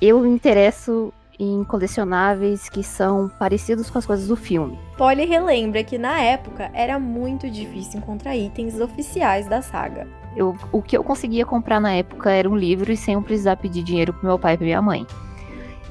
[0.00, 4.78] eu me interesso em colecionáveis que são parecidos com as coisas do filme.
[4.96, 10.06] Polly relembra que na época era muito difícil encontrar itens oficiais da saga.
[10.36, 13.82] Eu, o que eu conseguia comprar na época era um livro e sem precisar pedir
[13.82, 15.06] dinheiro pro meu pai e pra minha mãe.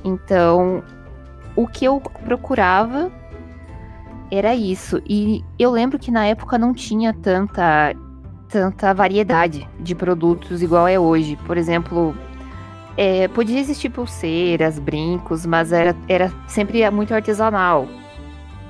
[0.03, 0.83] Então,
[1.55, 3.11] o que eu procurava
[4.29, 5.01] era isso.
[5.07, 7.95] E eu lembro que na época não tinha tanta
[8.49, 11.35] tanta variedade de produtos igual é hoje.
[11.47, 12.15] Por exemplo,
[12.95, 17.87] é, podia existir pulseiras, brincos, mas era, era sempre muito artesanal.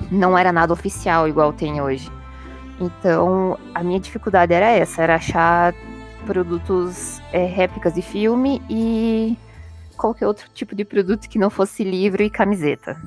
[0.09, 2.09] Não era nada oficial igual tem hoje.
[2.79, 5.73] Então, a minha dificuldade era essa, era achar
[6.25, 9.37] produtos é, réplicas de filme e
[9.97, 12.99] qualquer outro tipo de produto que não fosse livro e camiseta.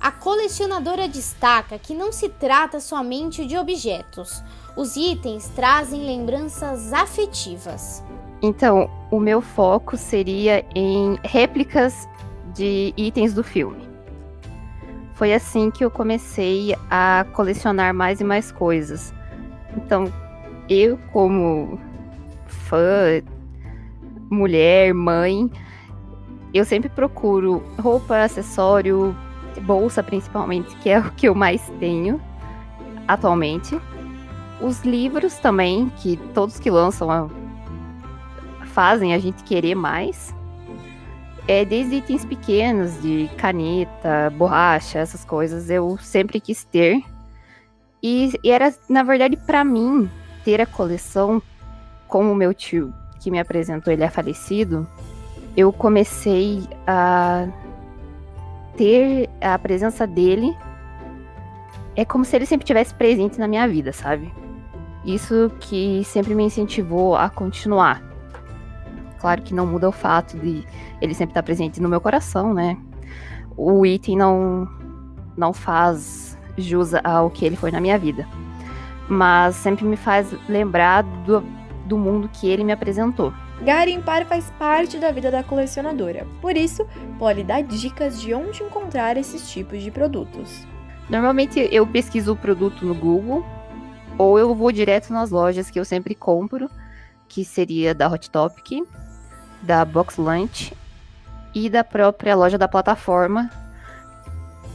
[0.00, 4.42] A colecionadora destaca que não se trata somente de objetos.
[4.76, 8.04] Os itens trazem lembranças afetivas.
[8.42, 12.06] Então, o meu foco seria em réplicas
[12.54, 13.85] de itens do filme.
[15.16, 19.14] Foi assim que eu comecei a colecionar mais e mais coisas.
[19.74, 20.12] Então,
[20.68, 21.80] eu, como
[22.46, 23.22] fã,
[24.28, 25.50] mulher, mãe,
[26.52, 29.16] eu sempre procuro roupa, acessório,
[29.62, 32.20] bolsa principalmente, que é o que eu mais tenho
[33.08, 33.80] atualmente.
[34.60, 37.30] Os livros também, que todos que lançam
[38.66, 40.35] fazem a gente querer mais.
[41.48, 47.00] É, desde itens pequenos, de caneta, borracha, essas coisas, eu sempre quis ter.
[48.02, 50.10] E, e era, na verdade, para mim,
[50.44, 51.40] ter a coleção,
[52.08, 54.86] como o meu tio que me apresentou, ele é falecido,
[55.56, 57.48] eu comecei a
[58.76, 60.56] ter a presença dele.
[61.96, 64.32] É como se ele sempre tivesse presente na minha vida, sabe?
[65.04, 68.02] Isso que sempre me incentivou a continuar.
[69.20, 70.64] Claro que não muda o fato de
[71.00, 72.76] ele sempre estar presente no meu coração, né?
[73.56, 74.68] O item não,
[75.36, 78.26] não faz jus ao que ele foi na minha vida.
[79.08, 81.42] Mas sempre me faz lembrar do,
[81.86, 83.32] do mundo que ele me apresentou.
[83.62, 86.86] Garimpar faz parte da vida da colecionadora, por isso,
[87.18, 90.66] Polly dá dicas de onde encontrar esses tipos de produtos.
[91.08, 93.44] Normalmente eu pesquiso o produto no Google
[94.18, 96.68] ou eu vou direto nas lojas que eu sempre compro,
[97.28, 98.82] que seria da Hot Topic,
[99.62, 100.72] da Box Lunch
[101.54, 103.50] e da própria loja da plataforma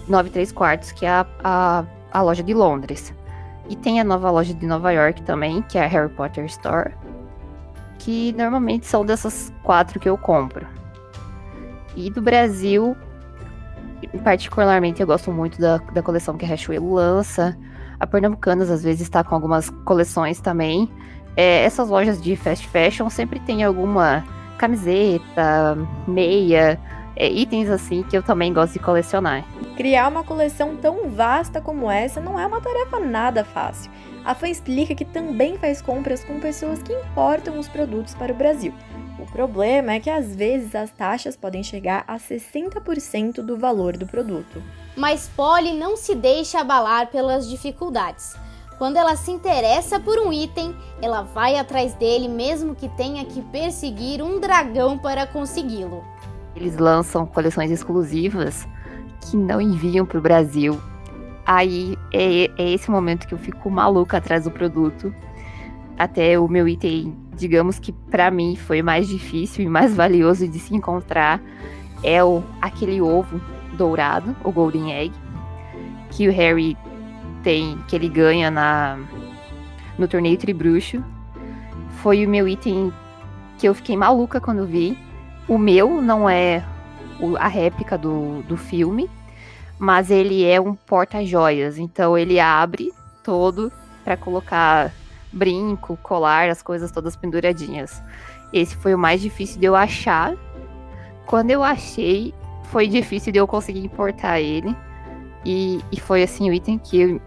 [0.08, 3.14] 93 quartos, que é a, a, a loja de Londres.
[3.70, 6.92] E tem a nova loja de Nova York também, que é a Harry Potter Store,
[8.00, 10.68] que normalmente são dessas quatro que eu compro.
[11.96, 12.96] E do Brasil,
[14.24, 17.58] particularmente, eu gosto muito da, da coleção que a Riachuelo lança.
[18.00, 20.92] A Pernambucanas às vezes está com algumas coleções também.
[21.36, 24.24] É, essas lojas de fast fashion sempre tem alguma
[24.62, 25.76] camiseta,
[26.08, 26.80] meia,
[27.16, 29.44] é, itens assim que eu também gosto de colecionar.
[29.76, 33.92] Criar uma coleção tão vasta como essa não é uma tarefa nada fácil.
[34.24, 38.36] A fã explica que também faz compras com pessoas que importam os produtos para o
[38.36, 38.72] Brasil.
[39.18, 44.06] O problema é que às vezes as taxas podem chegar a 60% do valor do
[44.06, 44.62] produto.
[44.96, 48.36] Mas Polly não se deixa abalar pelas dificuldades.
[48.82, 53.40] Quando ela se interessa por um item, ela vai atrás dele mesmo que tenha que
[53.40, 56.04] perseguir um dragão para consegui-lo.
[56.56, 58.68] Eles lançam coleções exclusivas
[59.20, 60.82] que não enviam para o Brasil.
[61.46, 65.14] Aí é, é, esse momento que eu fico maluca atrás do produto.
[65.96, 70.58] até o meu item, digamos que para mim foi mais difícil e mais valioso de
[70.58, 71.40] se encontrar,
[72.02, 73.40] é o, aquele ovo
[73.78, 75.14] dourado, o Golden Egg,
[76.10, 76.76] que o Harry
[77.44, 78.98] tem, que ele ganha na
[79.98, 81.04] no torneio Tribruxo.
[82.02, 82.92] Foi o meu item
[83.58, 84.98] que eu fiquei maluca quando vi.
[85.48, 86.64] O meu não é
[87.40, 89.10] a réplica do, do filme,
[89.78, 91.78] mas ele é um porta-joias.
[91.78, 92.92] Então ele abre
[93.24, 93.72] todo
[94.04, 94.92] para colocar
[95.32, 98.02] brinco, colar, as coisas todas penduradinhas.
[98.52, 100.36] Esse foi o mais difícil de eu achar.
[101.26, 102.34] Quando eu achei,
[102.66, 104.76] foi difícil de eu conseguir importar ele.
[105.46, 107.22] E, e foi assim o item que eu,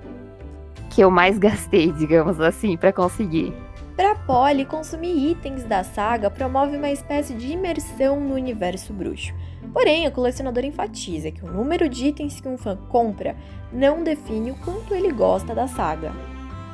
[0.91, 3.53] que eu mais gastei, digamos assim, para conseguir.
[3.97, 9.33] Para Polly, consumir itens da saga promove uma espécie de imersão no universo bruxo.
[9.73, 13.37] Porém, a colecionadora enfatiza que o número de itens que um fã compra
[13.73, 16.13] não define o quanto ele gosta da saga.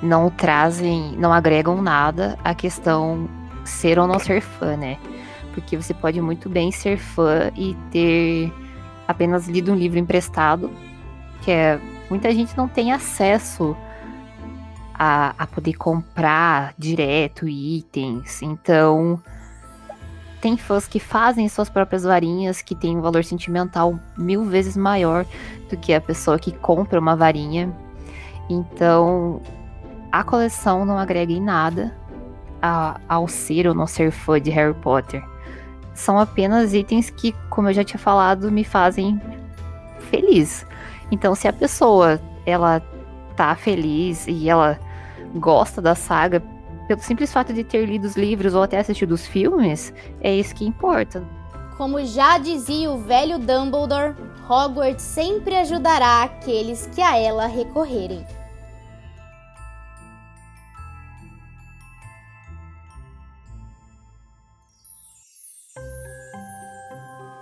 [0.03, 3.29] Não trazem, não agregam nada à questão
[3.65, 4.99] ser ou não ser fã, né?
[5.53, 8.53] Porque você pode muito bem ser fã e ter
[9.07, 10.71] apenas lido um livro emprestado,
[11.43, 13.77] que é muita gente não tem acesso
[14.95, 18.43] a, a poder comprar direto itens.
[18.43, 19.23] Então,
[20.41, 25.25] tem fãs que fazem suas próprias varinhas, que tem um valor sentimental mil vezes maior
[25.69, 27.75] do que a pessoa que compra uma varinha.
[28.49, 29.41] Então,
[30.11, 31.97] a coleção não agrega em nada
[32.61, 35.23] a, ao ser ou não ser fã de Harry Potter.
[35.95, 39.21] São apenas itens que, como eu já tinha falado, me fazem
[40.11, 40.67] feliz.
[41.11, 42.81] Então, se a pessoa ela
[43.37, 44.79] tá feliz e ela
[45.35, 46.43] gosta da saga,
[46.87, 50.55] pelo simples fato de ter lido os livros ou até assistido os filmes, é isso
[50.55, 51.23] que importa.
[51.77, 54.15] Como já dizia o velho Dumbledore,
[54.49, 58.25] Hogwarts sempre ajudará aqueles que a ela recorrerem.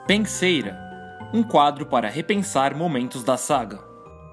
[0.06, 0.87] Penseira
[1.32, 3.78] um quadro para repensar momentos da saga.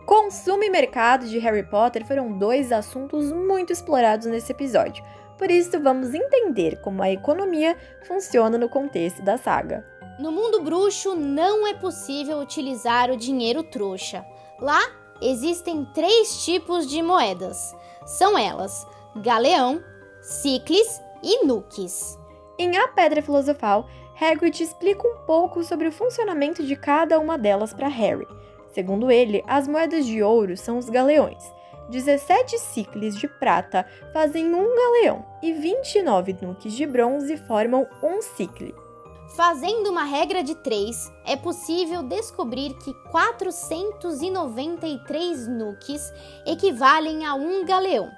[0.05, 5.03] Consumo e mercado de Harry Potter foram dois assuntos muito explorados nesse episódio.
[5.37, 7.75] Por isso, vamos entender como a economia
[8.07, 9.85] funciona no contexto da saga.
[10.19, 14.25] No mundo bruxo, não é possível utilizar o dinheiro trouxa.
[14.59, 14.79] Lá,
[15.21, 17.75] existem três tipos de moedas.
[18.05, 18.87] São elas:
[19.17, 19.83] galeão,
[20.21, 22.17] ciclis e nukes.
[22.57, 23.89] Em A Pedra Filosofal,
[24.19, 28.27] Hagrid explica um pouco sobre o funcionamento de cada uma delas para Harry.
[28.73, 31.53] Segundo ele, as moedas de ouro são os galeões.
[31.89, 38.75] 17 ciclos de prata fazem um galeão e 29 nuques de bronze formam um cicle.
[39.35, 46.13] Fazendo uma regra de 3, é possível descobrir que 493 nuques
[46.45, 48.09] equivalem a um galeão.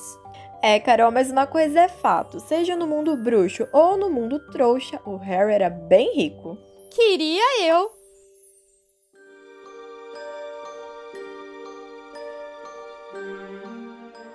[0.62, 5.00] É, Carol, mas uma coisa é fato: seja no mundo bruxo ou no mundo trouxa,
[5.06, 6.58] o Harry era bem rico.
[6.90, 7.90] Queria eu!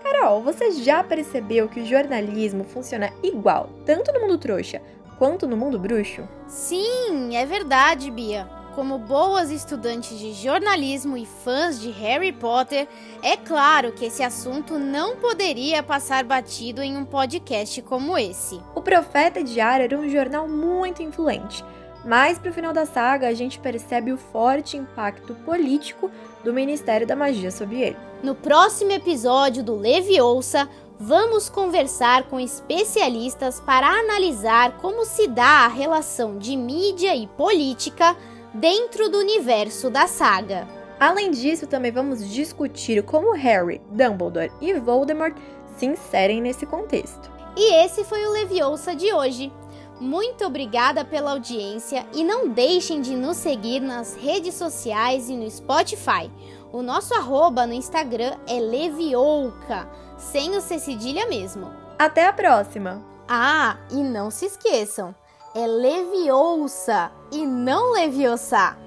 [0.02, 4.82] Carol, você já percebeu que o jornalismo funciona igual, tanto no mundo trouxa
[5.18, 6.28] quanto no mundo bruxo?
[6.48, 8.48] Sim, é verdade, Bia.
[8.76, 12.88] Como boas estudantes de jornalismo e fãs de Harry Potter,
[13.24, 18.60] é claro que esse assunto não poderia passar batido em um podcast como esse.
[18.76, 21.64] O Profeta Diário era um jornal muito influente,
[22.04, 26.12] mas pro final da saga a gente percebe o forte impacto político
[26.44, 27.98] do Ministério da Magia sobre ele.
[28.22, 30.70] No próximo episódio do Leviosa,
[31.00, 38.16] vamos conversar com especialistas para analisar como se dá a relação de mídia e política
[38.54, 40.68] dentro do universo da saga.
[41.00, 45.36] Além disso, também vamos discutir como Harry, Dumbledore e Voldemort
[45.78, 47.30] se inserem nesse contexto.
[47.58, 49.52] E esse foi o Leviosa de hoje.
[50.00, 55.50] Muito obrigada pela audiência e não deixem de nos seguir nas redes sociais e no
[55.50, 56.30] Spotify.
[56.72, 59.88] O nosso arroba no Instagram é Levioca,
[60.18, 61.72] sem o C cedilha mesmo.
[61.98, 63.02] Até a próxima!
[63.28, 65.16] Ah, e não se esqueçam,
[65.56, 68.78] é Leviosa e não Leviosa.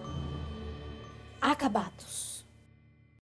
[1.41, 2.08] Acabados.